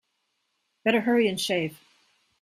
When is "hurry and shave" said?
1.01-1.79